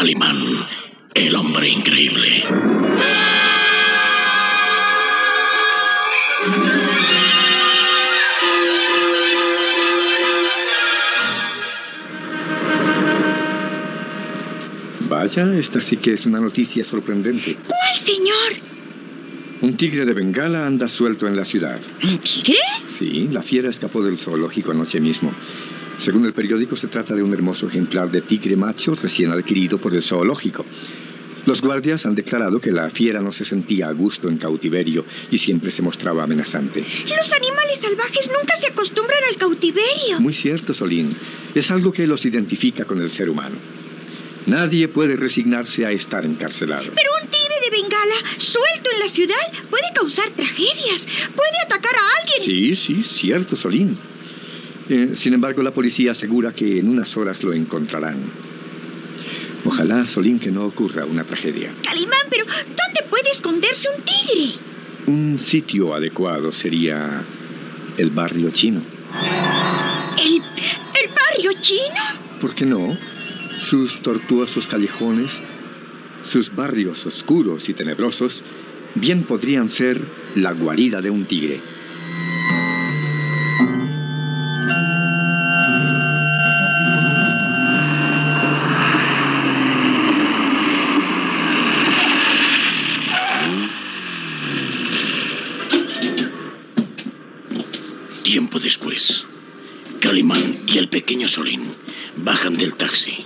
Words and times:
Calimán, 0.00 0.66
el 1.12 1.36
hombre 1.36 1.68
increíble. 1.68 2.42
Vaya, 15.06 15.54
esta 15.58 15.80
sí 15.80 15.98
que 15.98 16.14
es 16.14 16.24
una 16.24 16.40
noticia 16.40 16.82
sorprendente. 16.82 17.58
¿Cuál, 17.66 17.94
señor? 17.94 18.30
Un 19.60 19.76
tigre 19.76 20.06
de 20.06 20.14
Bengala 20.14 20.66
anda 20.66 20.88
suelto 20.88 21.28
en 21.28 21.36
la 21.36 21.44
ciudad. 21.44 21.78
¿Un 22.02 22.16
tigre? 22.20 22.56
Sí, 22.86 23.28
la 23.30 23.42
fiera 23.42 23.68
escapó 23.68 24.02
del 24.02 24.16
zoológico 24.16 24.70
anoche 24.70 24.98
mismo. 24.98 25.34
Según 26.00 26.24
el 26.24 26.32
periódico, 26.32 26.76
se 26.76 26.88
trata 26.88 27.14
de 27.14 27.22
un 27.22 27.34
hermoso 27.34 27.68
ejemplar 27.68 28.10
de 28.10 28.22
tigre 28.22 28.56
macho 28.56 28.94
recién 28.94 29.32
adquirido 29.32 29.78
por 29.78 29.94
el 29.94 30.02
zoológico. 30.02 30.64
Los 31.44 31.60
guardias 31.60 32.06
han 32.06 32.14
declarado 32.14 32.58
que 32.58 32.72
la 32.72 32.88
fiera 32.88 33.20
no 33.20 33.32
se 33.32 33.44
sentía 33.44 33.88
a 33.88 33.92
gusto 33.92 34.30
en 34.30 34.38
cautiverio 34.38 35.04
y 35.30 35.36
siempre 35.36 35.70
se 35.70 35.82
mostraba 35.82 36.22
amenazante. 36.24 36.80
Los 36.80 37.32
animales 37.32 37.80
salvajes 37.82 38.28
nunca 38.28 38.56
se 38.56 38.68
acostumbran 38.68 39.20
al 39.28 39.36
cautiverio. 39.36 40.20
Muy 40.20 40.32
cierto, 40.32 40.72
Solín. 40.72 41.10
Es 41.54 41.70
algo 41.70 41.92
que 41.92 42.06
los 42.06 42.24
identifica 42.24 42.86
con 42.86 43.02
el 43.02 43.10
ser 43.10 43.28
humano. 43.28 43.56
Nadie 44.46 44.88
puede 44.88 45.16
resignarse 45.16 45.84
a 45.84 45.92
estar 45.92 46.24
encarcelado. 46.24 46.92
Pero 46.94 47.10
un 47.22 47.28
tigre 47.28 47.56
de 47.62 47.70
Bengala 47.76 48.16
suelto 48.38 48.88
en 48.94 49.00
la 49.00 49.08
ciudad 49.08 49.52
puede 49.68 49.92
causar 49.94 50.30
tragedias. 50.30 51.06
Puede 51.36 51.58
atacar 51.62 51.94
a 51.94 52.20
alguien. 52.22 52.42
Sí, 52.42 52.74
sí, 52.74 53.02
cierto, 53.02 53.54
Solín. 53.54 53.98
Eh, 54.90 55.12
sin 55.14 55.34
embargo, 55.34 55.62
la 55.62 55.70
policía 55.70 56.10
asegura 56.10 56.52
que 56.52 56.80
en 56.80 56.88
unas 56.88 57.16
horas 57.16 57.44
lo 57.44 57.52
encontrarán. 57.52 58.18
Ojalá, 59.64 60.08
Solín, 60.08 60.40
que 60.40 60.50
no 60.50 60.64
ocurra 60.64 61.04
una 61.04 61.22
tragedia. 61.22 61.72
Calimán, 61.84 62.26
pero 62.28 62.44
¿dónde 62.44 63.08
puede 63.08 63.30
esconderse 63.30 63.88
un 63.96 64.02
tigre? 64.02 64.58
Un 65.06 65.38
sitio 65.38 65.94
adecuado 65.94 66.50
sería 66.50 67.24
el 67.98 68.10
barrio 68.10 68.50
chino. 68.50 68.82
¿El, 70.18 70.34
el 70.34 71.14
barrio 71.14 71.52
chino? 71.60 72.40
¿Por 72.40 72.56
qué 72.56 72.66
no? 72.66 72.98
Sus 73.58 74.02
tortuosos 74.02 74.66
callejones, 74.66 75.40
sus 76.22 76.52
barrios 76.52 77.06
oscuros 77.06 77.68
y 77.68 77.74
tenebrosos, 77.74 78.42
bien 78.96 79.22
podrían 79.22 79.68
ser 79.68 80.04
la 80.34 80.50
guarida 80.50 81.00
de 81.00 81.10
un 81.10 81.26
tigre. 81.26 81.60
Después, 98.58 99.24
Calimán 100.00 100.64
y 100.66 100.78
el 100.78 100.88
pequeño 100.88 101.28
Solín 101.28 101.62
bajan 102.16 102.56
del 102.56 102.74
taxi 102.74 103.24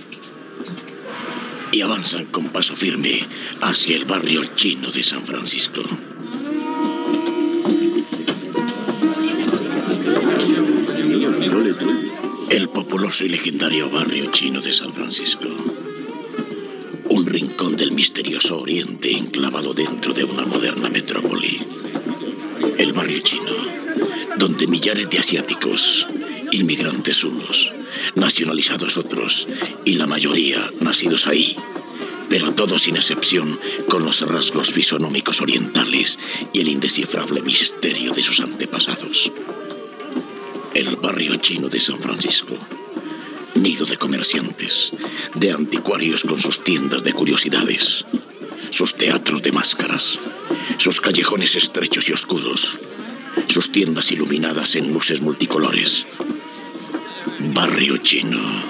y 1.71 1.81
avanzan 1.81 2.25
con 2.27 2.49
paso 2.49 2.75
firme 2.75 3.19
hacia 3.61 3.97
el 3.97 4.05
barrio 4.05 4.43
chino 4.55 4.89
de 4.91 5.03
San 5.03 5.25
Francisco. 5.25 5.81
El 12.49 12.69
populoso 12.69 13.25
y 13.25 13.29
legendario 13.29 13.89
barrio 13.89 14.31
chino 14.31 14.61
de 14.61 14.71
San 14.71 14.93
Francisco. 14.93 15.49
Un 17.09 17.25
rincón 17.25 17.75
del 17.75 17.91
misterioso 17.91 18.59
oriente 18.59 19.11
enclavado 19.11 19.73
dentro 19.73 20.13
de 20.13 20.23
una 20.23 20.45
moderna 20.45 20.89
metrópoli. 20.89 21.61
El 22.77 22.93
barrio 22.93 23.19
chino, 23.19 23.74
donde 24.37 24.67
millares 24.67 25.09
de 25.09 25.19
asiáticos, 25.19 26.07
inmigrantes 26.51 27.23
unos, 27.23 27.71
nacionalizados 28.15 28.97
otros, 28.97 29.47
y 29.85 29.93
la 29.93 30.07
mayoría 30.07 30.69
nacidos 30.79 31.27
ahí, 31.27 31.55
pero 32.29 32.53
todos 32.53 32.83
sin 32.83 32.97
excepción 32.97 33.59
con 33.89 34.03
los 34.03 34.21
rasgos 34.21 34.71
fisonómicos 34.71 35.41
orientales 35.41 36.17
y 36.53 36.61
el 36.61 36.69
indescifrable 36.69 37.41
misterio 37.41 38.11
de 38.11 38.23
sus 38.23 38.39
antepasados. 38.39 39.31
El 40.73 40.95
barrio 40.97 41.37
chino 41.37 41.69
de 41.69 41.79
San 41.79 41.99
Francisco, 41.99 42.57
nido 43.53 43.85
de 43.85 43.97
comerciantes, 43.97 44.91
de 45.35 45.51
anticuarios 45.51 46.23
con 46.23 46.39
sus 46.39 46.63
tiendas 46.63 47.03
de 47.03 47.13
curiosidades, 47.13 48.05
sus 48.69 48.95
teatros 48.95 49.41
de 49.41 49.51
máscaras, 49.53 50.19
sus 50.77 50.99
callejones 50.99 51.55
estrechos 51.55 52.09
y 52.09 52.13
oscuros, 52.13 52.77
sus 53.47 53.71
tiendas 53.71 54.11
iluminadas 54.11 54.75
en 54.75 54.93
luces 54.93 55.21
multicolores. 55.21 56.05
Barrio 57.53 57.97
chino, 57.97 58.63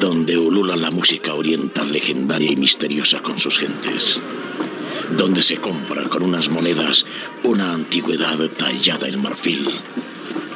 donde 0.00 0.38
ulula 0.38 0.76
la 0.76 0.90
música 0.90 1.34
oriental 1.34 1.92
legendaria 1.92 2.50
y 2.50 2.56
misteriosa 2.56 3.20
con 3.20 3.38
sus 3.38 3.58
gentes. 3.58 4.20
Donde 5.16 5.42
se 5.42 5.56
compra 5.56 6.08
con 6.08 6.22
unas 6.22 6.50
monedas 6.50 7.04
una 7.42 7.72
antigüedad 7.72 8.38
tallada 8.50 9.08
en 9.08 9.20
marfil. 9.20 9.68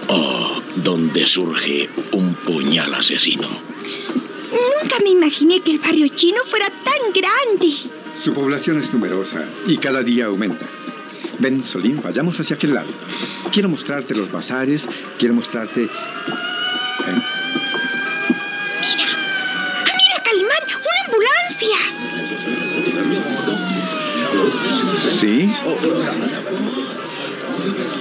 O 0.09 0.63
donde 0.77 1.27
surge 1.27 1.89
un 2.13 2.35
puñal 2.35 2.95
asesino. 2.95 3.49
Nunca 4.51 4.97
me 5.03 5.11
imaginé 5.11 5.61
que 5.61 5.73
el 5.73 5.79
barrio 5.79 6.09
chino 6.09 6.39
fuera 6.45 6.67
tan 6.69 7.13
grande. 7.13 7.75
Su 8.15 8.33
población 8.33 8.79
es 8.79 8.93
numerosa 8.93 9.45
y 9.67 9.77
cada 9.79 10.03
día 10.03 10.27
aumenta. 10.27 10.69
Ven, 11.39 11.63
Solín, 11.63 12.01
vayamos 12.03 12.39
hacia 12.41 12.57
aquel 12.57 12.75
lado. 12.75 12.89
Quiero 13.53 13.69
mostrarte 13.69 14.15
los 14.15 14.31
bazares, 14.31 14.89
quiero 15.19 15.35
mostrarte... 15.35 15.85
¿Eh? 15.85 15.91
¡Ah, 17.07 17.21
mira, 19.85 20.23
Calimán! 20.25 20.63
¡Una 20.69 21.01
ambulancia! 21.07 21.77
Sí. 24.99 25.53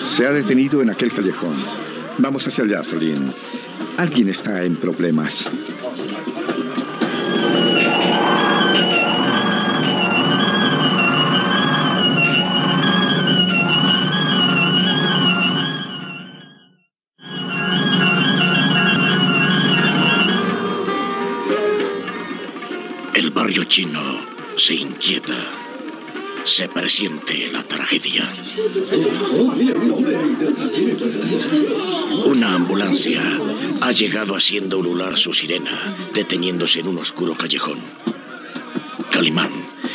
Se 0.04 0.26
ha 0.28 0.32
detenido 0.32 0.82
en 0.82 0.90
aquel 0.90 1.12
callejón. 1.12 1.64
Vamos 2.18 2.48
hacia 2.48 2.64
allá, 2.64 2.84
Solín. 2.84 3.34
Alguien 3.98 4.30
está 4.30 4.64
en 4.64 4.76
problemas. 4.78 5.52
Se 24.64 24.76
inquieta. 24.76 25.36
Se 26.46 26.68
presiente 26.70 27.50
la 27.52 27.64
tragedia. 27.64 28.32
Una 32.26 32.56
ambulancia 32.56 33.22
ha 33.82 33.92
llegado 33.92 34.36
haciendo 34.36 34.80
ulular 34.80 35.18
su 35.18 35.34
sirena, 35.34 35.96
deteniéndose 36.14 36.80
en 36.80 36.88
un 36.88 36.98
oscuro 37.00 37.36
callejón. 37.36 37.80
Calimán, 39.12 39.52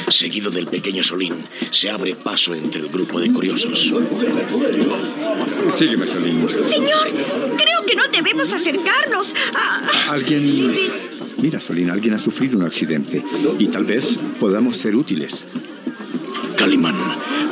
seguido 0.09 0.51
del 0.51 0.67
pequeño 0.67 1.03
Solín, 1.03 1.35
se 1.71 1.91
abre 1.91 2.15
paso 2.15 2.55
entre 2.55 2.81
el 2.83 2.89
grupo 2.89 3.21
de 3.21 3.33
curiosos. 3.33 3.93
Sígueme, 5.77 6.07
Solín. 6.07 6.47
Señor, 6.49 7.09
creo 7.57 7.85
que 7.87 7.97
no 7.97 8.07
debemos 8.13 8.53
acercarnos. 8.53 9.35
a- 9.55 10.13
Alguien... 10.13 11.08
Mira, 11.39 11.61
Solín, 11.61 11.91
alguien 11.91 12.15
ha 12.15 12.19
sufrido 12.19 12.59
un 12.59 12.65
accidente 12.65 13.23
y 13.59 13.69
tal 13.69 13.85
vez 13.85 14.19
podamos 14.41 14.77
ser 14.77 14.97
útiles. 14.97 15.47
Calimán, 16.57 16.97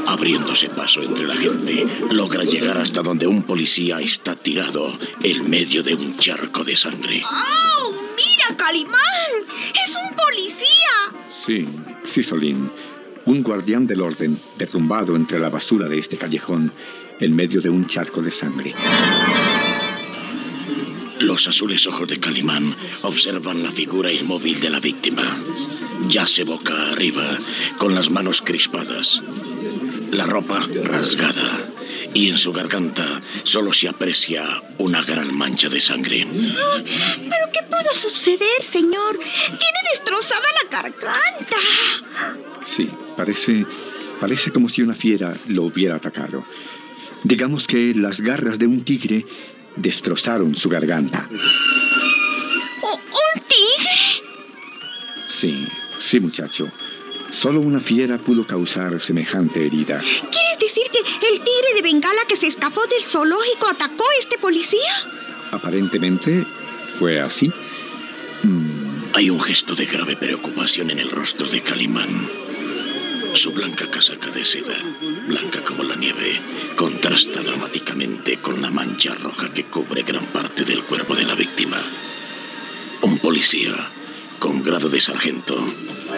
abriéndose 0.06 0.68
paso 0.68 1.02
entre 1.02 1.26
la 1.26 1.36
gente, 1.36 1.86
logra 2.10 2.42
llegar 2.42 2.76
hasta 2.78 3.02
donde 3.02 3.28
un 3.28 3.44
policía 3.44 4.00
está 4.00 4.34
tirado 4.34 4.98
en 5.22 5.48
medio 5.48 5.84
de 5.84 5.94
un 5.94 6.16
charco 6.16 6.64
de 6.64 6.74
sangre. 6.74 7.22
¡Oh! 7.24 7.92
¡Mira, 8.16 8.56
Calimán! 8.56 8.98
¡Es 9.72 9.94
un 9.94 10.16
policía! 10.16 10.66
Sí, 11.30 11.68
sí, 12.04 12.24
Solín. 12.24 12.70
Un 13.26 13.42
guardián 13.42 13.86
del 13.86 14.00
orden 14.00 14.38
derrumbado 14.58 15.14
entre 15.14 15.38
la 15.38 15.50
basura 15.50 15.88
de 15.88 15.98
este 15.98 16.16
callejón 16.16 16.72
en 17.20 17.34
medio 17.34 17.60
de 17.60 17.70
un 17.70 17.86
charco 17.86 18.20
de 18.20 18.30
sangre. 18.32 18.74
Los 21.26 21.48
azules 21.48 21.84
ojos 21.88 22.06
de 22.06 22.20
Calimán 22.20 22.76
observan 23.02 23.60
la 23.64 23.72
figura 23.72 24.12
inmóvil 24.12 24.60
de 24.60 24.70
la 24.70 24.78
víctima. 24.78 25.36
Yace 26.08 26.44
boca 26.44 26.92
arriba, 26.92 27.36
con 27.78 27.96
las 27.96 28.10
manos 28.12 28.40
crispadas, 28.42 29.20
la 30.12 30.24
ropa 30.24 30.64
rasgada 30.84 31.68
y 32.14 32.28
en 32.28 32.38
su 32.38 32.52
garganta 32.52 33.20
solo 33.42 33.72
se 33.72 33.88
aprecia 33.88 34.62
una 34.78 35.02
gran 35.02 35.36
mancha 35.36 35.68
de 35.68 35.80
sangre. 35.80 36.28
¿Pero 36.30 37.50
qué 37.52 37.60
pudo 37.64 37.92
suceder, 37.94 38.62
señor? 38.62 39.18
Tiene 39.18 39.80
destrozada 39.90 40.46
la 40.62 40.70
garganta. 40.70 41.56
Sí, 42.62 42.88
parece, 43.16 43.66
parece 44.20 44.52
como 44.52 44.68
si 44.68 44.80
una 44.80 44.94
fiera 44.94 45.36
lo 45.48 45.64
hubiera 45.64 45.96
atacado. 45.96 46.46
Digamos 47.24 47.66
que 47.66 47.94
las 47.96 48.20
garras 48.20 48.60
de 48.60 48.68
un 48.68 48.84
tigre 48.84 49.26
destrozaron 49.76 50.54
su 50.54 50.68
garganta. 50.68 51.28
¿Un 51.30 53.42
tigre? 53.42 54.24
Sí, 55.28 55.66
sí, 55.98 56.20
muchacho. 56.20 56.70
Solo 57.30 57.60
una 57.60 57.80
fiera 57.80 58.18
pudo 58.18 58.46
causar 58.46 59.00
semejante 59.00 59.66
herida. 59.66 60.00
¿Quieres 60.00 60.58
decir 60.60 60.84
que 60.90 60.98
el 60.98 61.40
tigre 61.40 61.74
de 61.74 61.82
Bengala 61.82 62.20
que 62.28 62.36
se 62.36 62.46
escapó 62.46 62.86
del 62.86 63.02
zoológico 63.02 63.68
atacó 63.68 64.04
a 64.04 64.18
este 64.18 64.38
policía? 64.38 64.94
Aparentemente 65.50 66.46
fue 66.98 67.20
así. 67.20 67.52
Mm. 68.42 69.14
Hay 69.14 69.30
un 69.30 69.40
gesto 69.40 69.74
de 69.74 69.86
grave 69.86 70.16
preocupación 70.16 70.90
en 70.90 70.98
el 70.98 71.10
rostro 71.10 71.48
de 71.48 71.62
Calimán. 71.62 72.28
Su 73.36 73.52
blanca 73.52 73.86
casaca 73.90 74.30
de 74.30 74.46
seda, 74.46 74.76
blanca 75.28 75.62
como 75.62 75.82
la 75.82 75.94
nieve, 75.94 76.40
contrasta 76.74 77.42
dramáticamente 77.42 78.38
con 78.38 78.62
la 78.62 78.70
mancha 78.70 79.14
roja 79.14 79.52
que 79.52 79.64
cubre 79.64 80.02
gran 80.02 80.24
parte 80.28 80.64
del 80.64 80.82
cuerpo 80.84 81.14
de 81.14 81.24
la 81.26 81.34
víctima. 81.34 81.82
Un 83.02 83.18
policía, 83.18 83.90
con 84.38 84.62
grado 84.62 84.88
de 84.88 85.02
sargento, 85.02 85.54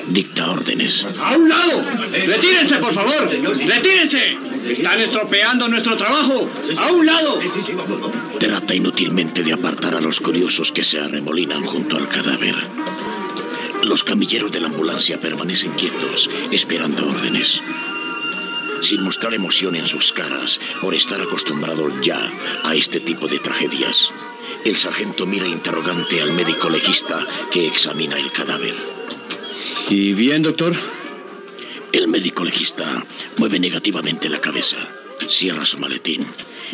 dicta 0.06 0.48
órdenes. 0.48 1.04
¡A 1.20 1.36
un 1.36 1.48
lado! 1.48 1.84
¡Retírense, 2.12 2.76
por 2.76 2.94
favor! 2.94 3.28
¡Retírense! 3.66 4.38
¡Están 4.68 5.00
estropeando 5.00 5.66
nuestro 5.66 5.96
trabajo! 5.96 6.48
¡A 6.78 6.92
un 6.92 7.04
lado! 7.04 7.40
Trata 8.38 8.76
inútilmente 8.76 9.42
de 9.42 9.54
apartar 9.54 9.96
a 9.96 10.00
los 10.00 10.20
curiosos 10.20 10.70
que 10.70 10.84
se 10.84 11.00
arremolinan 11.00 11.64
junto 11.64 11.96
al 11.96 12.08
cadáver. 12.08 12.54
Los 13.88 14.04
camilleros 14.04 14.52
de 14.52 14.60
la 14.60 14.66
ambulancia 14.66 15.18
permanecen 15.18 15.72
quietos, 15.72 16.28
esperando 16.52 17.08
órdenes. 17.08 17.62
Sin 18.82 19.02
mostrar 19.02 19.32
emoción 19.32 19.76
en 19.76 19.86
sus 19.86 20.12
caras 20.12 20.60
por 20.82 20.94
estar 20.94 21.18
acostumbrados 21.22 21.94
ya 22.02 22.30
a 22.64 22.74
este 22.74 23.00
tipo 23.00 23.26
de 23.28 23.38
tragedias, 23.38 24.12
el 24.66 24.76
sargento 24.76 25.24
mira 25.24 25.48
interrogante 25.48 26.20
al 26.20 26.32
médico 26.32 26.68
legista 26.68 27.26
que 27.50 27.66
examina 27.66 28.18
el 28.18 28.30
cadáver. 28.30 28.74
¿Y 29.88 30.12
bien, 30.12 30.42
doctor? 30.42 30.74
El 31.90 32.08
médico 32.08 32.44
legista 32.44 33.06
mueve 33.38 33.58
negativamente 33.58 34.28
la 34.28 34.42
cabeza, 34.42 34.76
cierra 35.28 35.64
su 35.64 35.78
maletín 35.78 36.26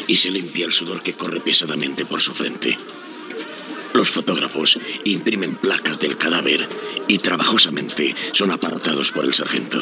y 0.09 0.17
se 0.17 0.33
limpia 0.33 0.67
el 0.67 0.73
sudor 0.73 1.01
que 1.01 1.15
corre 1.15 1.39
pesadamente 1.39 2.05
por 2.05 2.21
su 2.21 2.35
frente. 2.35 2.77
Los 3.95 4.11
fotógrafos 4.11 4.77
imprimen 5.05 5.55
placas 5.55 6.01
del 6.01 6.19
cadáver 6.19 6.69
y 7.07 7.19
trabajosamente 7.19 8.13
son 8.33 8.51
apartados 8.51 9.13
por 9.13 9.25
el 9.25 9.33
sargento. 9.33 9.81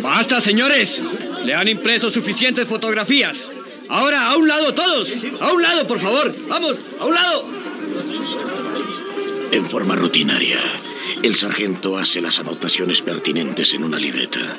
¡Basta, 0.00 0.40
señores! 0.40 1.02
Le 1.44 1.54
han 1.54 1.66
impreso 1.66 2.08
suficientes 2.08 2.68
fotografías. 2.68 3.50
Ahora, 3.88 4.28
a 4.28 4.36
un 4.36 4.46
lado 4.46 4.72
todos. 4.74 5.10
A 5.40 5.52
un 5.52 5.60
lado, 5.60 5.88
por 5.88 5.98
favor. 5.98 6.32
Vamos, 6.46 6.76
a 7.00 7.04
un 7.04 7.14
lado. 7.14 7.48
En 9.50 9.66
forma 9.68 9.96
rutinaria, 9.96 10.60
el 11.24 11.34
sargento 11.34 11.98
hace 11.98 12.20
las 12.20 12.38
anotaciones 12.38 13.02
pertinentes 13.02 13.74
en 13.74 13.82
una 13.82 13.98
libreta. 13.98 14.56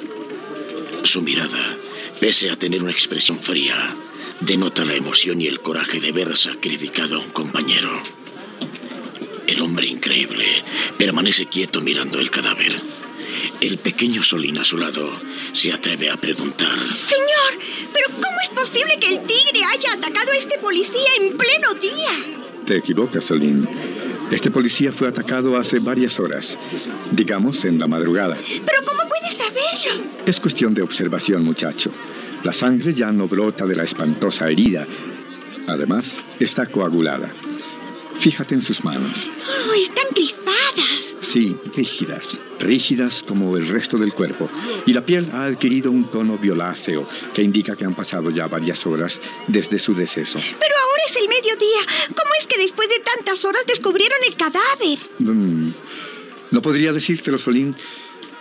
Su 1.04 1.22
mirada, 1.22 1.78
pese 2.20 2.50
a 2.50 2.58
tener 2.58 2.84
una 2.84 2.92
expresión 2.92 3.40
fría, 3.40 3.96
denota 4.42 4.84
la 4.84 4.96
emoción 4.96 5.40
y 5.42 5.48
el 5.48 5.62
coraje 5.62 6.02
de 6.02 6.12
ver 6.12 6.36
sacrificado 6.36 7.16
a 7.16 7.20
un 7.20 7.30
compañero. 7.30 8.19
El 9.60 9.66
hombre 9.66 9.88
increíble 9.88 10.64
permanece 10.98 11.48
quieto 11.48 11.82
mirando 11.82 12.18
el 12.18 12.32
cadáver. 12.32 12.80
El 13.60 13.78
pequeño 13.78 14.24
Solín 14.24 14.58
a 14.58 14.64
su 14.64 14.78
lado 14.78 15.12
se 15.52 15.74
atreve 15.74 16.10
a 16.10 16.16
preguntar. 16.16 16.80
Señor, 16.80 17.62
¿pero 17.92 18.06
cómo 18.16 18.38
es 18.42 18.50
posible 18.52 18.98
que 19.02 19.10
el 19.10 19.26
tigre 19.26 19.62
haya 19.66 19.96
atacado 19.96 20.32
a 20.32 20.38
este 20.38 20.60
policía 20.60 21.10
en 21.20 21.36
pleno 21.36 21.74
día? 21.74 22.38
Te 22.66 22.78
equivocas, 22.78 23.26
Solín. 23.26 23.68
Este 24.32 24.50
policía 24.50 24.94
fue 24.94 25.10
atacado 25.10 25.58
hace 25.58 25.80
varias 25.80 26.22
horas, 26.22 26.58
digamos 27.12 27.66
en 27.66 27.80
la 27.80 27.88
madrugada. 27.88 28.38
¿Pero 28.66 28.86
cómo 28.86 29.02
puedes 29.10 29.36
saberlo? 29.36 30.06
Es 30.26 30.40
cuestión 30.40 30.74
de 30.74 30.84
observación, 30.84 31.44
muchacho. 31.44 31.92
La 32.46 32.54
sangre 32.54 32.94
ya 32.94 33.12
no 33.12 33.28
brota 33.28 33.66
de 33.66 33.76
la 33.76 33.84
espantosa 33.84 34.50
herida. 34.50 34.88
Además, 35.68 36.24
está 36.40 36.66
coagulada. 36.66 37.34
Fíjate 38.20 38.54
en 38.54 38.62
sus 38.62 38.84
manos. 38.84 39.30
Oh, 39.70 39.74
están 39.74 40.06
crispadas. 40.14 41.16
Sí, 41.22 41.56
rígidas, 41.74 42.28
rígidas 42.60 43.24
como 43.24 43.56
el 43.56 43.68
resto 43.68 43.98
del 43.98 44.14
cuerpo. 44.14 44.50
Y 44.86 44.92
la 44.92 45.06
piel 45.06 45.30
ha 45.32 45.44
adquirido 45.44 45.90
un 45.90 46.06
tono 46.12 46.38
violáceo 46.38 47.08
que 47.34 47.42
indica 47.42 47.76
que 47.78 47.86
han 47.86 47.94
pasado 47.94 48.30
ya 48.30 48.48
varias 48.48 48.86
horas 48.86 49.22
desde 49.48 49.80
su 49.80 49.94
deceso. 49.96 50.38
Pero 50.38 50.76
ahora 50.76 51.04
es 51.08 51.16
el 51.16 51.30
mediodía. 51.30 51.82
¿Cómo 52.08 52.32
es 52.40 52.48
que 52.48 52.58
después 52.58 52.90
de 52.90 53.00
tantas 53.00 53.46
horas 53.46 53.64
descubrieron 53.66 54.20
el 54.28 54.36
cadáver? 54.36 55.00
Mm, 55.20 55.72
no 56.52 56.62
podría 56.62 56.92
decírtelo, 56.92 57.38
Solín, 57.38 57.76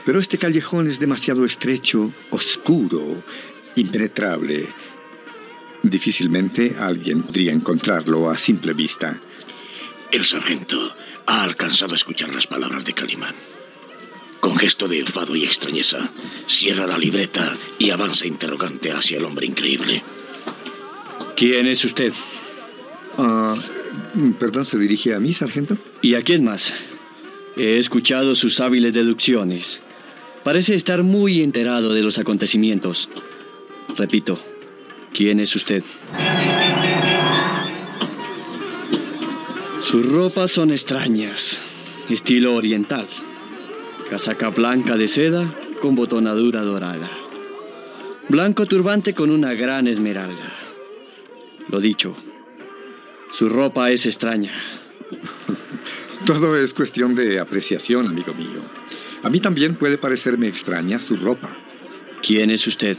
pero 0.05 0.19
este 0.19 0.39
callejón 0.39 0.89
es 0.89 0.99
demasiado 0.99 1.45
estrecho, 1.45 2.13
oscuro, 2.31 3.23
impenetrable. 3.77 4.75
Difícilmente 5.83 6.75
alguien 6.79 7.23
podría 7.23 7.53
encontrarlo 7.53 8.29
a 8.29 8.37
simple 8.37 8.73
vista. 8.73 9.21
El 10.11 10.25
sargento 10.25 10.95
ha 11.27 11.43
alcanzado 11.43 11.93
a 11.93 11.97
escuchar 11.97 12.35
las 12.35 12.47
palabras 12.47 12.85
de 12.85 12.95
Calimán. 12.95 13.35
Con 14.41 14.57
gesto 14.57 14.89
de 14.89 15.01
enfado 15.01 15.37
y 15.37 15.45
extrañeza, 15.45 16.11
cierra 16.47 16.87
la 16.87 16.97
libreta 16.97 17.57
y 17.79 17.91
avanza 17.91 18.27
interrogante 18.27 18.91
hacia 18.91 19.19
el 19.19 19.25
hombre 19.25 19.47
increíble. 19.47 20.03
¿Quién 21.37 21.67
es 21.67 21.85
usted? 21.85 22.13
Ah, 23.19 23.57
perdón, 24.39 24.65
¿se 24.65 24.79
dirige 24.79 25.15
a 25.15 25.21
mí, 25.21 25.35
sargento? 25.35 25.77
¿Y 26.01 26.15
a 26.15 26.23
quién 26.23 26.45
más? 26.45 26.73
He 27.57 27.79
escuchado 27.79 28.35
sus 28.35 28.61
hábiles 28.61 28.95
deducciones. 28.95 29.83
Parece 30.43 30.75
estar 30.75 31.03
muy 31.03 31.43
enterado 31.43 31.93
de 31.93 32.03
los 32.03 32.19
acontecimientos. 32.19 33.11
Repito, 33.97 34.41
¿quién 35.13 35.41
es 35.41 35.55
usted? 35.55 35.83
Sus 39.89 40.05
ropas 40.05 40.51
son 40.51 40.71
extrañas, 40.71 41.63
estilo 42.11 42.55
oriental. 42.55 43.09
Casaca 44.11 44.51
blanca 44.51 44.99
de 44.99 45.09
seda 45.09 45.55
con 45.81 45.95
botonadura 45.95 46.61
dorada. 46.61 47.09
Blanco 48.29 48.67
turbante 48.67 49.15
con 49.15 49.31
una 49.31 49.55
gran 49.55 49.87
esmeralda. 49.87 50.53
Lo 51.71 51.81
dicho, 51.81 52.15
su 53.31 53.49
ropa 53.49 53.91
es 53.91 54.05
extraña. 54.05 54.53
Todo 56.27 56.55
es 56.55 56.75
cuestión 56.75 57.15
de 57.15 57.41
apreciación, 57.41 58.09
amigo 58.09 58.35
mío. 58.35 58.61
A 59.23 59.31
mí 59.31 59.41
también 59.41 59.77
puede 59.77 59.97
parecerme 59.97 60.49
extraña 60.49 60.99
su 60.99 61.17
ropa. 61.17 61.49
¿Quién 62.23 62.51
es 62.51 62.67
usted? 62.67 62.99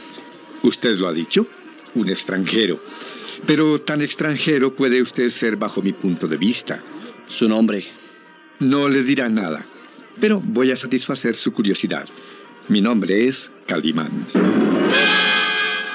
Usted 0.64 0.98
lo 0.98 1.08
ha 1.08 1.14
dicho, 1.14 1.46
un 1.94 2.10
extranjero. 2.10 2.82
Pero 3.46 3.82
tan 3.82 4.02
extranjero 4.02 4.76
puede 4.76 5.02
usted 5.02 5.30
ser 5.30 5.56
bajo 5.56 5.82
mi 5.82 5.94
punto 5.94 6.28
de 6.28 6.38
vista. 6.38 6.84
¿Su 7.28 7.48
nombre? 7.48 7.86
No 8.60 8.90
le 8.90 9.04
dirá 9.04 9.30
nada, 9.30 9.66
pero 10.20 10.42
voy 10.44 10.72
a 10.72 10.78
satisfacer 10.78 11.36
su 11.36 11.54
curiosidad. 11.54 12.08
Mi 12.68 12.82
nombre 12.82 13.28
es 13.28 13.52
Calimán. 13.66 14.28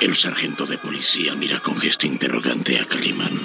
El 0.01 0.15
sargento 0.15 0.67
de 0.67 0.79
policía 0.79 1.35
mira 1.35 1.61
con 1.61 1.77
gesto 1.77 2.07
interrogante 2.07 2.79
a 2.79 2.85
Calimán. 2.85 3.41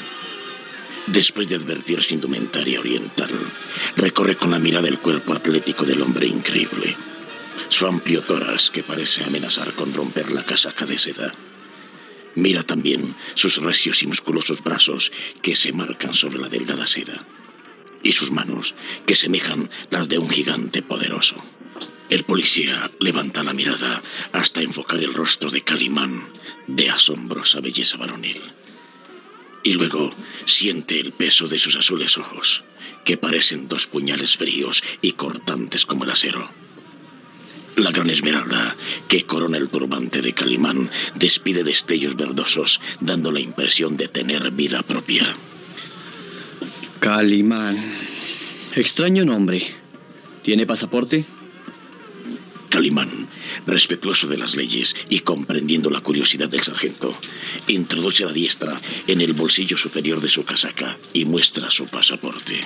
Después 1.07 1.47
de 1.49 1.55
advertir 1.55 2.01
su 2.01 2.13
indumentaria 2.13 2.79
oriental, 2.79 3.29
recorre 3.95 4.35
con 4.35 4.51
la 4.51 4.59
mirada 4.59 4.87
el 4.87 4.99
cuerpo 4.99 5.33
atlético 5.33 5.85
del 5.85 6.01
hombre 6.01 6.27
increíble. 6.27 6.95
Su 7.67 7.87
amplio 7.87 8.21
tórax 8.21 8.69
que 8.69 8.83
parece 8.83 9.23
amenazar 9.23 9.73
con 9.73 9.93
romper 9.93 10.31
la 10.31 10.43
casaca 10.43 10.85
de 10.85 10.97
seda. 10.97 11.33
Mira 12.35 12.63
también 12.63 13.15
sus 13.35 13.57
recios 13.57 14.03
y 14.03 14.07
musculosos 14.07 14.63
brazos 14.63 15.11
que 15.41 15.55
se 15.55 15.73
marcan 15.73 16.13
sobre 16.13 16.39
la 16.39 16.49
delgada 16.49 16.87
seda. 16.87 17.25
Y 18.03 18.13
sus 18.13 18.31
manos 18.31 18.75
que 19.05 19.15
semejan 19.15 19.69
las 19.89 20.07
de 20.07 20.17
un 20.17 20.29
gigante 20.29 20.81
poderoso. 20.81 21.35
El 22.09 22.23
policía 22.23 22.89
levanta 22.99 23.43
la 23.43 23.53
mirada 23.53 24.01
hasta 24.31 24.61
enfocar 24.61 24.99
el 24.99 25.13
rostro 25.13 25.51
de 25.51 25.61
Calimán 25.61 26.27
de 26.65 26.89
asombrosa 26.89 27.59
belleza 27.59 27.97
varonil. 27.97 28.41
Y 29.63 29.73
luego 29.73 30.15
siente 30.45 30.99
el 30.99 31.11
peso 31.11 31.47
de 31.47 31.59
sus 31.59 31.75
azules 31.75 32.17
ojos, 32.17 32.63
que 33.05 33.17
parecen 33.17 33.67
dos 33.67 33.85
puñales 33.85 34.37
fríos 34.37 34.81
y 35.01 35.11
cortantes 35.13 35.85
como 35.85 36.05
el 36.05 36.11
acero. 36.11 36.49
La 37.75 37.91
gran 37.91 38.09
esmeralda, 38.09 38.75
que 39.07 39.23
corona 39.23 39.57
el 39.57 39.69
turbante 39.69 40.21
de 40.21 40.33
Calimán, 40.33 40.89
despide 41.15 41.63
destellos 41.63 42.15
verdosos, 42.15 42.81
dando 42.99 43.31
la 43.31 43.39
impresión 43.39 43.95
de 43.95 44.07
tener 44.07 44.51
vida 44.51 44.83
propia. 44.83 45.35
Calimán. 46.99 47.77
Extraño 48.75 49.23
nombre. 49.23 49.65
¿Tiene 50.43 50.65
pasaporte? 50.65 51.25
Calimán, 52.69 53.27
respetuoso 53.65 54.27
de 54.27 54.37
las 54.37 54.55
leyes 54.55 54.95
y 55.09 55.21
comprendiendo 55.21 55.89
la 55.89 56.01
curiosidad 56.01 56.49
del 56.49 56.61
sargento, 56.61 57.17
introduce 57.67 58.23
la 58.25 58.31
diestra 58.31 58.79
en 59.07 59.21
el 59.21 59.33
bolsillo 59.33 59.75
superior 59.75 60.21
de 60.21 60.29
su 60.29 60.45
casaca 60.45 60.97
y 61.13 61.25
muestra 61.25 61.71
su 61.71 61.85
pasaporte. 61.85 62.59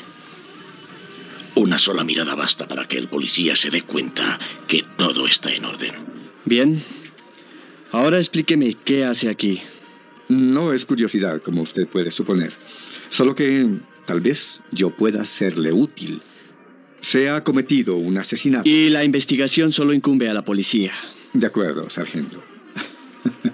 Una 1.55 1.77
sola 1.77 2.03
mirada 2.03 2.33
basta 2.35 2.67
para 2.67 2.87
que 2.87 2.97
el 2.97 3.09
policía 3.09 3.55
se 3.55 3.69
dé 3.69 3.83
cuenta 3.83 4.39
que 4.67 4.83
todo 4.97 5.27
está 5.27 5.51
en 5.51 5.65
orden. 5.65 5.91
Bien. 6.45 6.81
Ahora 7.91 8.17
explíqueme 8.17 8.75
qué 8.83 9.05
hace 9.05 9.29
aquí. 9.29 9.61
No 10.29 10.73
es 10.73 10.85
curiosidad, 10.85 11.41
como 11.43 11.61
usted 11.61 11.87
puede 11.87 12.09
suponer. 12.09 12.53
Solo 13.09 13.35
que 13.35 13.67
tal 14.05 14.19
vez 14.19 14.61
yo 14.71 14.89
pueda 14.89 15.25
serle 15.25 15.71
útil. 15.71 16.21
Se 17.01 17.29
ha 17.29 17.43
cometido 17.43 17.97
un 17.97 18.17
asesinato. 18.17 18.67
Y 18.67 18.89
la 18.89 19.03
investigación 19.03 19.71
solo 19.71 19.93
incumbe 19.93 20.29
a 20.29 20.33
la 20.33 20.43
policía. 20.43 20.93
De 21.33 21.45
acuerdo, 21.45 21.89
sargento. 21.89 22.43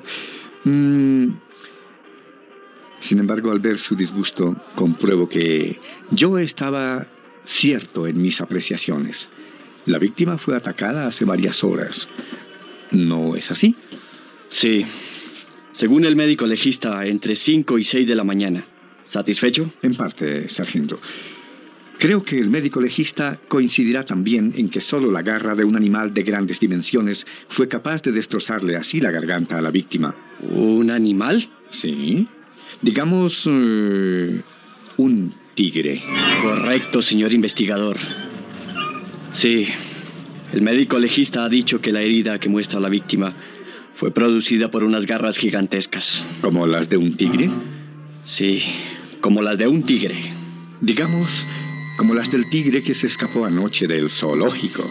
Mm. 0.66 1.36
Sin 3.00 3.18
embargo, 3.18 3.50
al 3.50 3.60
ver 3.60 3.80
su 3.80 3.96
disgusto, 3.96 4.62
compruebo 4.76 5.30
que 5.30 5.80
yo 6.12 6.38
estaba 6.38 7.08
cierto 7.46 8.08
en 8.08 8.22
mis 8.22 8.42
apreciaciones. 8.42 9.30
La 9.86 9.98
víctima 9.98 10.38
fue 10.38 10.56
atacada 10.56 11.08
hace 11.08 11.26
varias 11.26 11.64
horas. 11.64 12.08
¿No 12.92 13.36
es 13.36 13.52
así? 13.52 13.76
Sí. 14.50 14.86
Según 15.72 16.06
el 16.06 16.16
médico 16.16 16.46
legista, 16.46 17.06
entre 17.06 17.36
5 17.36 17.78
y 17.78 17.84
6 17.84 18.08
de 18.08 18.16
la 18.16 18.24
mañana. 18.24 18.66
¿Satisfecho? 19.04 19.72
En 19.82 19.96
parte, 19.96 20.50
sargento. 20.50 21.00
Creo 21.98 22.24
que 22.24 22.40
el 22.40 22.50
médico 22.50 22.80
legista 22.80 23.40
coincidirá 23.48 24.06
también 24.06 24.54
en 24.56 24.70
que 24.70 24.80
solo 24.80 25.12
la 25.12 25.22
garra 25.22 25.56
de 25.56 25.66
un 25.66 25.76
animal 25.76 26.14
de 26.14 26.24
grandes 26.24 26.60
dimensiones 26.60 27.26
fue 27.50 27.68
capaz 27.68 28.02
de 28.04 28.12
destrozarle 28.12 28.76
así 28.78 29.02
la 29.02 29.12
garganta 29.12 29.58
a 29.58 29.62
la 29.62 29.72
víctima. 29.72 30.16
¿Un 30.42 30.92
animal? 30.92 31.50
Sí. 31.72 32.28
Digamos... 32.82 33.44
eh, 33.48 34.42
un 35.00 35.34
tigre. 35.56 36.04
Correcto, 36.42 37.02
señor 37.02 37.32
investigador. 37.32 37.96
Sí. 39.32 39.68
El 40.52 40.62
médico 40.62 41.00
legista 41.00 41.46
ha 41.46 41.50
dicho 41.50 41.80
que 41.80 41.94
la 41.94 42.02
herida 42.02 42.38
que 42.38 42.50
muestra 42.50 42.82
la 42.82 42.90
víctima 42.90 43.34
fue 43.94 44.12
producida 44.12 44.72
por 44.72 44.84
unas 44.84 45.06
garras 45.06 45.38
gigantescas. 45.38 46.26
¿Como 46.42 46.68
las 46.68 46.90
de 46.90 46.98
un 46.98 47.16
tigre? 47.16 47.50
Sí, 48.24 48.62
como 49.22 49.42
las 49.42 49.58
de 49.58 49.68
un 49.70 49.84
tigre. 49.84 50.20
Digamos, 50.82 51.48
como 51.98 52.14
las 52.14 52.30
del 52.30 52.50
tigre 52.50 52.82
que 52.82 52.94
se 52.94 53.08
escapó 53.08 53.46
anoche 53.46 53.88
del 53.88 54.10
zoológico. 54.10 54.84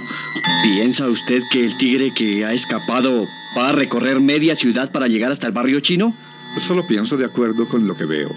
¿Piensa 0.63 1.07
usted 1.09 1.43
que 1.51 1.65
el 1.65 1.77
tigre 1.77 2.15
que 2.15 2.47
ha 2.47 2.55
escapado 2.55 3.27
va 3.57 3.71
a 3.71 3.73
recorrer 3.73 4.21
media 4.21 4.55
ciudad 4.55 4.91
para 4.91 5.09
llegar 5.09 5.33
hasta 5.33 5.47
el 5.47 5.53
barrio 5.53 5.81
chino? 5.81 6.17
Solo 6.57 6.87
pienso 6.87 7.19
de 7.19 7.27
acuerdo 7.27 7.69
con 7.69 7.87
lo 7.87 7.95
que 7.95 8.07
veo. 8.07 8.31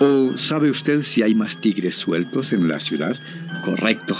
¿O 0.00 0.36
sabe 0.36 0.70
usted 0.70 1.02
si 1.02 1.22
hay 1.22 1.34
más 1.34 1.60
tigres 1.60 1.94
sueltos 1.96 2.52
en 2.52 2.68
la 2.68 2.80
ciudad? 2.80 3.16
Correcto. 3.64 4.16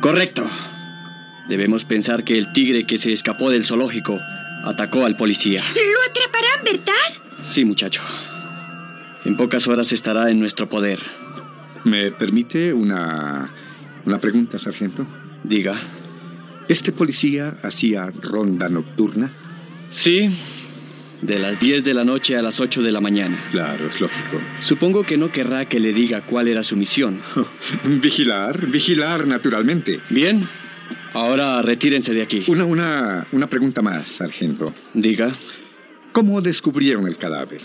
Correcto. 0.00 0.42
Debemos 1.48 1.84
pensar 1.84 2.24
que 2.24 2.38
el 2.38 2.52
tigre 2.52 2.86
que 2.86 2.98
se 2.98 3.12
escapó 3.12 3.50
del 3.50 3.64
zoológico 3.64 4.18
atacó 4.64 5.04
al 5.04 5.16
policía. 5.16 5.62
Lo 5.62 6.10
atraparán, 6.10 6.64
¿verdad? 6.64 7.42
Sí, 7.42 7.64
muchacho. 7.64 8.02
En 9.24 9.36
pocas 9.36 9.66
horas 9.66 9.92
estará 9.92 10.30
en 10.30 10.38
nuestro 10.38 10.68
poder. 10.68 11.00
¿Me 11.84 12.12
permite 12.12 12.72
una, 12.72 13.50
una 14.04 14.20
pregunta, 14.20 14.58
sargento? 14.58 15.06
Diga. 15.42 15.76
¿Este 16.68 16.92
policía 16.92 17.56
hacía 17.62 18.10
ronda 18.20 18.68
nocturna? 18.68 19.32
Sí, 19.90 20.30
de 21.22 21.38
las 21.38 21.60
10 21.60 21.84
de 21.84 21.94
la 21.94 22.04
noche 22.04 22.36
a 22.36 22.42
las 22.42 22.60
8 22.60 22.82
de 22.82 22.92
la 22.92 23.00
mañana. 23.00 23.42
Claro, 23.52 23.86
es 23.86 24.00
lógico. 24.00 24.40
Supongo 24.60 25.04
que 25.04 25.16
no 25.16 25.30
querrá 25.30 25.68
que 25.68 25.80
le 25.80 25.92
diga 25.92 26.26
cuál 26.26 26.48
era 26.48 26.62
su 26.62 26.76
misión. 26.76 27.20
Vigilar, 27.84 28.66
vigilar, 28.66 29.26
naturalmente. 29.26 30.00
Bien, 30.10 30.46
ahora 31.12 31.62
retírense 31.62 32.12
de 32.12 32.22
aquí. 32.22 32.42
Una, 32.48 32.64
una, 32.64 33.26
una 33.32 33.46
pregunta 33.46 33.80
más, 33.82 34.08
sargento. 34.08 34.74
Diga. 34.92 35.32
¿Cómo 36.10 36.42
descubrieron 36.42 37.06
el 37.06 37.16
cadáver? 37.16 37.62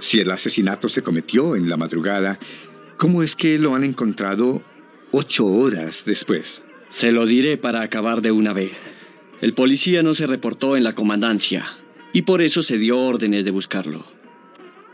Si 0.00 0.18
el 0.18 0.30
asesinato 0.30 0.88
se 0.88 1.02
cometió 1.02 1.54
en 1.54 1.68
la 1.68 1.76
madrugada, 1.76 2.40
¿cómo 2.96 3.22
es 3.22 3.36
que 3.36 3.58
lo 3.58 3.74
han 3.74 3.84
encontrado 3.84 4.62
ocho 5.12 5.46
horas 5.46 6.04
después? 6.06 6.62
Se 6.88 7.12
lo 7.12 7.26
diré 7.26 7.58
para 7.58 7.82
acabar 7.82 8.22
de 8.22 8.32
una 8.32 8.52
vez. 8.52 8.90
El 9.42 9.52
policía 9.52 10.02
no 10.02 10.14
se 10.14 10.26
reportó 10.26 10.76
en 10.76 10.84
la 10.84 10.94
comandancia 10.94 11.66
y 12.12 12.22
por 12.22 12.42
eso 12.42 12.62
se 12.62 12.78
dio 12.78 12.98
órdenes 12.98 13.44
de 13.44 13.50
buscarlo. 13.50 14.04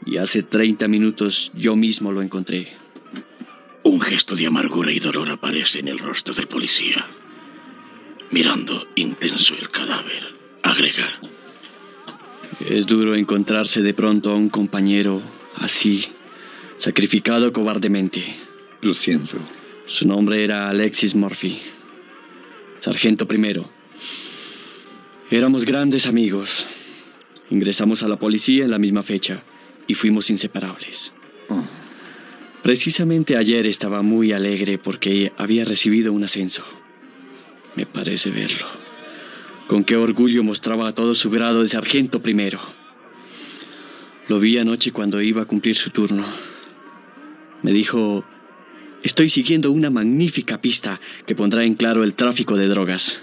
Y 0.04 0.18
hace 0.18 0.42
30 0.42 0.86
minutos 0.88 1.50
yo 1.54 1.76
mismo 1.76 2.12
lo 2.12 2.22
encontré. 2.22 2.68
Un 3.82 4.00
gesto 4.00 4.34
de 4.34 4.46
amargura 4.46 4.92
y 4.92 4.98
dolor 4.98 5.30
aparece 5.30 5.80
en 5.80 5.88
el 5.88 5.98
rostro 5.98 6.34
del 6.34 6.48
policía. 6.48 7.06
Mirando 8.30 8.86
intenso 8.96 9.54
el 9.54 9.70
cadáver, 9.70 10.34
agrega. 10.62 11.08
Es 12.68 12.86
duro 12.86 13.14
encontrarse 13.14 13.82
de 13.82 13.94
pronto 13.94 14.30
a 14.30 14.34
un 14.34 14.48
compañero 14.48 15.22
así, 15.56 16.04
sacrificado 16.78 17.52
cobardemente. 17.52 18.22
Lo 18.82 18.94
siento. 18.94 19.36
Su 19.86 20.06
nombre 20.08 20.42
era 20.42 20.68
Alexis 20.68 21.14
Murphy, 21.14 21.60
sargento 22.78 23.28
primero. 23.28 23.70
Éramos 25.30 25.64
grandes 25.64 26.06
amigos. 26.06 26.66
Ingresamos 27.50 28.02
a 28.02 28.08
la 28.08 28.18
policía 28.18 28.64
en 28.64 28.70
la 28.70 28.78
misma 28.78 29.02
fecha 29.02 29.42
y 29.86 29.94
fuimos 29.94 30.30
inseparables. 30.30 31.12
Precisamente 32.62 33.36
ayer 33.36 33.66
estaba 33.66 34.02
muy 34.02 34.32
alegre 34.32 34.78
porque 34.78 35.32
había 35.36 35.64
recibido 35.64 36.12
un 36.12 36.24
ascenso. 36.24 36.64
Me 37.76 37.86
parece 37.86 38.30
verlo. 38.30 38.66
Con 39.68 39.84
qué 39.84 39.96
orgullo 39.96 40.42
mostraba 40.42 40.92
todo 40.92 41.14
su 41.14 41.30
grado 41.30 41.62
de 41.62 41.68
sargento 41.68 42.20
primero. 42.22 42.60
Lo 44.28 44.40
vi 44.40 44.58
anoche 44.58 44.90
cuando 44.90 45.22
iba 45.22 45.42
a 45.42 45.44
cumplir 45.44 45.76
su 45.76 45.90
turno. 45.90 46.24
Me 47.62 47.72
dijo, 47.72 48.24
estoy 49.04 49.28
siguiendo 49.28 49.70
una 49.70 49.90
magnífica 49.90 50.60
pista 50.60 51.00
que 51.26 51.36
pondrá 51.36 51.64
en 51.64 51.74
claro 51.74 52.02
el 52.02 52.14
tráfico 52.14 52.56
de 52.56 52.66
drogas. 52.66 53.22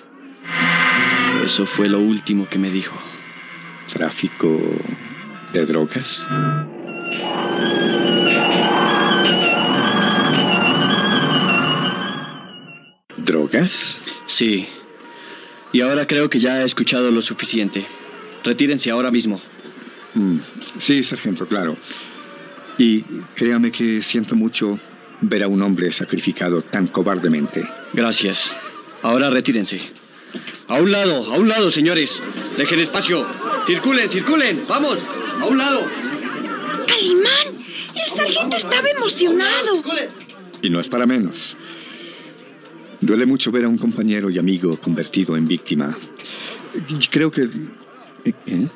Eso 1.44 1.66
fue 1.66 1.90
lo 1.90 2.00
último 2.00 2.48
que 2.48 2.60
me 2.60 2.72
dijo. 2.72 2.94
¿Tráfico 3.88 4.60
de 5.54 5.66
drogas? 5.66 6.26
¿Drogas? 13.18 14.02
Sí. 14.26 14.68
Y 15.72 15.82
ahora 15.82 16.08
creo 16.08 16.30
que 16.30 16.40
ya 16.40 16.62
he 16.62 16.66
escuchado 16.66 17.12
lo 17.12 17.22
suficiente. 17.22 17.86
Retírense 18.44 18.92
ahora 18.92 19.12
mismo. 19.12 19.42
Mm, 20.14 20.38
sí, 20.78 21.04
sargento, 21.04 21.48
claro. 21.48 21.78
Y 22.78 23.02
créame 23.36 23.72
que 23.72 24.02
siento 24.02 24.36
mucho 24.36 24.80
ver 25.22 25.44
a 25.44 25.48
un 25.48 25.62
hombre 25.62 25.92
sacrificado 25.92 26.62
tan 26.64 26.88
cobardemente. 26.88 27.64
Gracias. 27.94 28.56
Ahora 29.02 29.30
retírense. 29.30 29.80
A 30.68 30.76
un 30.76 30.92
lado, 30.92 31.34
a 31.34 31.38
un 31.38 31.50
lado, 31.50 31.70
señores. 31.72 32.22
Dejen 32.58 32.80
espacio. 32.80 33.26
Circulen, 33.66 34.10
circulen. 34.10 34.64
Vamos, 34.68 35.00
a 35.40 35.46
un 35.46 35.58
lado. 35.58 35.86
Calimán, 36.88 37.64
el 37.96 38.10
sargento 38.10 38.58
estaba 38.58 38.90
emocionado. 38.90 39.82
Y 40.62 40.70
no 40.70 40.80
es 40.80 40.90
para 40.90 41.06
menos. 41.06 41.58
Duele 43.02 43.26
mucho 43.26 43.52
ver 43.52 43.66
a 43.66 43.68
un 43.68 43.78
compañero 43.78 44.30
y 44.30 44.40
amigo 44.40 44.78
convertido 44.80 45.36
en 45.36 45.48
víctima. 45.48 45.98
Creo 47.12 47.30
que... 47.30 47.50
¿Eh? 48.24 48.70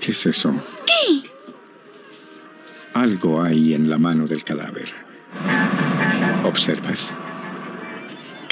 ¿Qué 0.00 0.12
es 0.12 0.26
eso? 0.26 0.54
¿Qué? 0.86 1.28
Algo 2.94 3.42
hay 3.42 3.74
en 3.74 3.90
la 3.90 3.98
mano 3.98 4.26
del 4.26 4.44
cadáver. 4.44 4.92
¿Observas? 6.44 7.16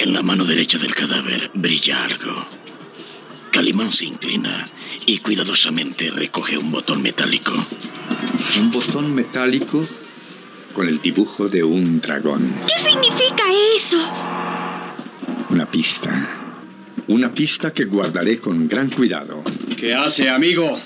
En 0.03 0.13
la 0.13 0.21
mano 0.21 0.43
derecha 0.43 0.77
del 0.77 0.93
cadáver 0.93 1.49
brilla 1.53 2.03
algo. 2.03 2.45
Calimán 3.51 3.89
se 3.93 4.03
inclina 4.03 4.65
y 5.05 5.19
cuidadosamente 5.19 6.11
recoge 6.11 6.57
un 6.57 6.73
botón 6.73 7.01
metálico. 7.01 7.53
Un 8.59 8.69
botón 8.69 9.15
metálico 9.15 9.87
con 10.73 10.89
el 10.89 11.01
dibujo 11.01 11.47
de 11.47 11.63
un 11.63 12.01
dragón. 12.01 12.53
¿Qué 12.67 12.89
significa 12.89 13.43
eso? 13.73 13.97
Una 15.49 15.71
pista. 15.71 16.29
Una 17.07 17.33
pista 17.33 17.71
que 17.71 17.85
guardaré 17.85 18.41
con 18.41 18.67
gran 18.67 18.89
cuidado. 18.89 19.41
¿Qué 19.77 19.93
hace, 19.93 20.29
amigo? 20.29 20.77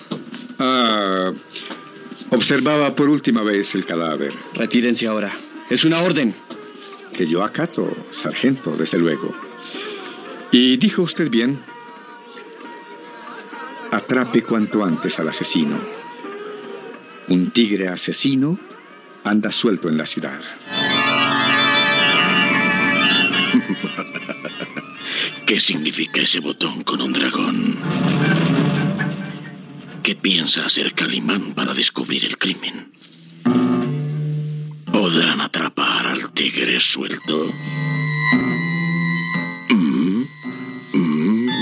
Ah, 0.59 1.31
observaba 2.29 2.93
por 2.93 3.09
última 3.09 3.41
vez 3.41 3.73
el 3.73 3.83
cadáver. 3.83 4.35
Retírense 4.53 5.07
ahora. 5.07 5.33
Es 5.71 5.85
una 5.85 6.03
orden. 6.03 6.35
Que 7.17 7.25
yo 7.25 7.43
acato, 7.43 7.89
sargento, 8.11 8.77
desde 8.77 8.99
luego. 8.99 9.33
Y 10.51 10.77
dijo 10.77 11.01
usted 11.01 11.31
bien. 11.31 11.59
Atrape 13.91 14.43
cuanto 14.43 14.85
antes 14.85 15.19
al 15.19 15.29
asesino. 15.29 15.79
Un 17.27 17.49
tigre 17.49 17.87
asesino 17.87 18.59
anda 19.23 19.51
suelto 19.51 19.89
en 19.89 19.97
la 19.97 20.05
ciudad. 20.05 20.39
¿Qué 25.47 25.59
significa 25.59 26.21
ese 26.21 26.39
botón 26.39 26.83
con 26.83 27.01
un 27.01 27.13
dragón? 27.13 27.79
¿Qué 30.03 30.15
piensa 30.15 30.67
hacer 30.67 30.93
Calimán 30.93 31.55
para 31.55 31.73
descubrir 31.73 32.25
el 32.25 32.37
crimen? 32.37 32.86
Tigre 36.49 36.79
suelto? 36.79 37.53
Mm, 39.69 40.23
mm, 40.93 40.93
mm. 40.93 41.57